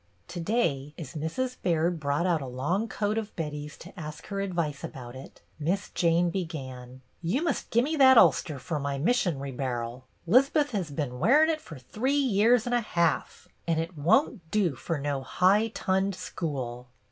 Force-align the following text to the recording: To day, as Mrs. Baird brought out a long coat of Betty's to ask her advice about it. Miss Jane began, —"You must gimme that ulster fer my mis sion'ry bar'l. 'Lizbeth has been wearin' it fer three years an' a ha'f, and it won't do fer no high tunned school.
To 0.29 0.39
day, 0.39 0.95
as 0.97 1.13
Mrs. 1.13 1.57
Baird 1.61 1.99
brought 1.99 2.25
out 2.25 2.41
a 2.41 2.47
long 2.47 2.87
coat 2.87 3.19
of 3.19 3.35
Betty's 3.35 3.77
to 3.77 3.93
ask 3.99 4.25
her 4.29 4.41
advice 4.41 4.83
about 4.83 5.15
it. 5.15 5.43
Miss 5.59 5.89
Jane 5.91 6.31
began, 6.31 7.01
—"You 7.21 7.43
must 7.43 7.69
gimme 7.69 7.97
that 7.97 8.17
ulster 8.17 8.57
fer 8.57 8.79
my 8.79 8.97
mis 8.97 9.17
sion'ry 9.19 9.55
bar'l. 9.55 10.05
'Lizbeth 10.25 10.71
has 10.71 10.89
been 10.89 11.19
wearin' 11.19 11.51
it 11.51 11.61
fer 11.61 11.77
three 11.77 12.15
years 12.15 12.65
an' 12.65 12.73
a 12.73 12.81
ha'f, 12.81 13.47
and 13.67 13.79
it 13.79 13.95
won't 13.95 14.41
do 14.49 14.73
fer 14.75 14.97
no 14.97 15.21
high 15.21 15.67
tunned 15.67 16.15
school. 16.15 16.87